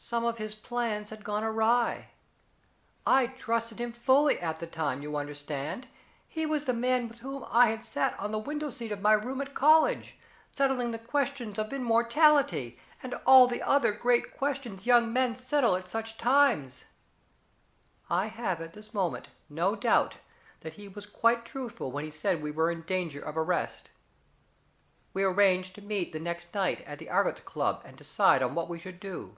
Some 0.00 0.24
of 0.24 0.38
his 0.38 0.54
plans 0.54 1.10
had 1.10 1.24
gone 1.24 1.42
awry. 1.42 2.10
I 3.04 3.26
trusted 3.26 3.80
him 3.80 3.90
fully 3.92 4.38
at 4.38 4.58
the 4.60 4.66
time, 4.66 5.02
you 5.02 5.16
understand 5.16 5.88
he 6.28 6.46
was 6.46 6.64
the 6.64 6.72
man 6.72 7.08
with 7.08 7.18
whom 7.18 7.44
I 7.50 7.70
had 7.70 7.84
sat 7.84 8.18
on 8.18 8.30
the 8.30 8.38
window 8.38 8.70
seat 8.70 8.92
of 8.92 9.02
my 9.02 9.12
room 9.12 9.40
at 9.40 9.56
college, 9.56 10.16
settling 10.52 10.92
the 10.92 11.00
question 11.00 11.52
of 11.58 11.72
immortality, 11.72 12.78
and 13.02 13.14
all 13.26 13.48
the 13.48 13.60
other 13.60 13.90
great 13.90 14.34
questions 14.36 14.86
young 14.86 15.12
men 15.12 15.34
settle 15.34 15.74
at 15.74 15.88
such 15.88 16.16
times. 16.16 16.84
I 18.08 18.26
have 18.28 18.60
at 18.60 18.74
this 18.74 18.94
moment 18.94 19.28
no 19.50 19.74
doubt 19.74 20.14
that 20.60 20.74
he 20.74 20.86
was 20.86 21.06
quite 21.06 21.44
truthful 21.44 21.90
when 21.90 22.04
he 22.04 22.10
said 22.12 22.40
we 22.40 22.52
were 22.52 22.70
in 22.70 22.82
danger 22.82 23.20
of 23.20 23.36
arrest. 23.36 23.90
We 25.12 25.24
arranged 25.24 25.74
to 25.74 25.82
meet 25.82 26.12
the 26.12 26.20
next 26.20 26.54
night 26.54 26.82
at 26.82 27.00
the 27.00 27.10
Argots 27.10 27.40
Club 27.44 27.82
and 27.84 27.96
decide 27.96 28.44
on 28.44 28.54
what 28.54 28.68
we 28.68 28.78
should 28.78 29.00
do. 29.00 29.36